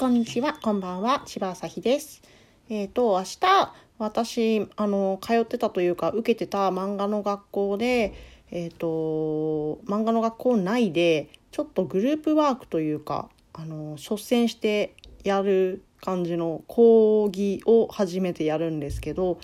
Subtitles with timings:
[0.00, 2.22] こんにちは、こんばんは、千葉あさひです。
[2.70, 8.14] えっ、と、明日、私、あの、通ってたというか、受けてた漫画の学校で、
[8.50, 19.38] えっ、と、漫画の学校内で、ちょっとグループワークというか、あの、率先してやる感じの講義を初めてやるんですけど、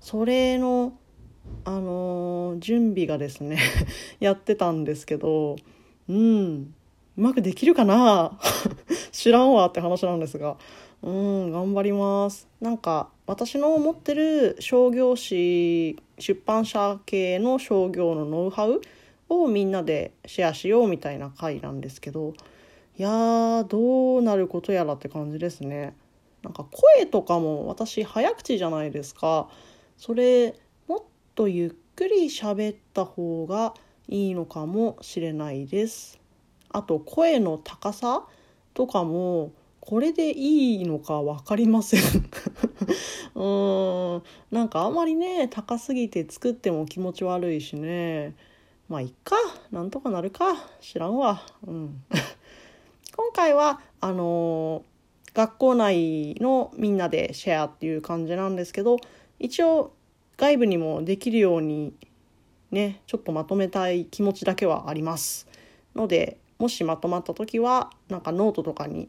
[0.00, 0.94] それの、
[1.66, 3.58] あの、準備がですね、
[4.18, 5.56] やってたんですけど、
[6.08, 6.74] うん、
[7.20, 8.38] うまくできるかな？
[9.12, 10.56] 知らんわって話なんですが。
[11.02, 12.48] うん頑張ります。
[12.62, 18.80] なんか私の持ってる商業誌出版社系の商業のノウハウ
[19.28, 22.32] をみんなでシェアしようみたいな回なんですけど
[22.98, 25.94] いやーどうなることやらって感じですね。
[26.42, 29.50] なんか声とかも私早口じゃないですか。
[29.98, 30.54] それ
[30.88, 31.02] もっ
[31.34, 33.74] とゆっくり喋った方が
[34.08, 36.19] いいのかもしれないです。
[36.70, 38.24] あと声の高さ
[38.74, 42.00] とかもこれでいいのか分かりません。
[43.34, 44.22] うーん。
[44.50, 48.34] なんかあんまりね高すぎて作っても気持ち悪いしね。
[48.88, 49.36] まあいっか。
[49.70, 50.54] なんとかなるか。
[50.80, 51.42] 知らんわ。
[51.66, 52.04] うん。
[53.16, 54.90] 今回はあのー
[55.32, 58.96] 学校内のみんなでシェアっていう感じなんですけど
[59.38, 59.92] 一応
[60.36, 61.94] 外部にもできるように
[62.70, 65.46] ねちょっとまとめたい気持ちだけはあります。
[65.94, 69.08] のでもしまとまった時はなんかノートとかに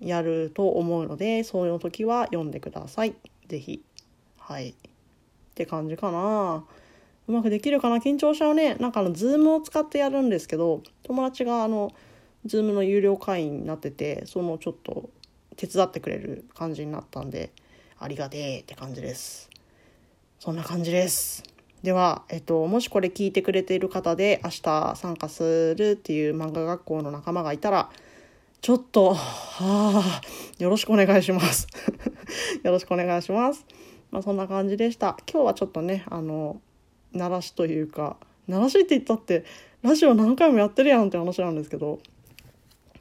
[0.00, 3.14] やると思うのでそういう時は読んでください。
[3.48, 3.82] 是非
[4.38, 4.70] はい。
[4.70, 4.74] っ
[5.54, 6.64] て感じかな。
[7.26, 7.96] うまくできるかな？
[7.96, 8.76] 緊張しちゃうね。
[8.76, 11.92] なんかあの Zoom を使ってやるんですけど友達があの
[12.44, 15.10] Zoom の有料会員になっててそのちょっと
[15.56, 17.50] 手伝ってくれる感じになったんで
[17.98, 19.50] ありがてえって感じです。
[20.38, 21.53] そんな感じです。
[21.84, 27.90] では、えっと、もしこれ聞いてくれている方で明日参加するっていう漫画学校の仲間がいたら
[28.62, 30.20] ちょっと、はあ、
[30.58, 31.66] よろしくお願いします。
[32.64, 33.66] よろしくお願いします。
[34.10, 35.18] まあそんな感じでした。
[35.30, 36.58] 今日はちょっとね、あの、
[37.12, 38.16] 鳴らしというか、
[38.48, 39.44] 鳴らしって言ったって、
[39.82, 42.00] ラジオ何回もやってるやんって話なんですけど、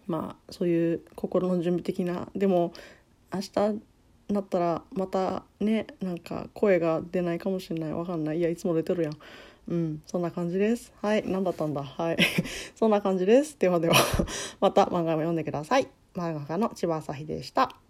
[0.08, 2.74] まあそういう心の準備的な、でも
[3.34, 3.80] 明日
[4.30, 7.94] なったらまたねなんか声が出ないかもしれない。
[7.94, 8.40] わかんない。
[8.40, 9.18] いやいつも出てるやん。
[9.68, 10.02] うん。
[10.06, 10.94] そんな感じです。
[11.02, 11.24] はい。
[11.26, 11.84] 何だったんだ？
[11.84, 12.18] はい。
[12.76, 13.58] そんな感じです。
[13.60, 13.96] ではでは。
[14.60, 15.88] また漫画も読んでください。
[16.16, 17.83] 漫画家の千葉朝日でした。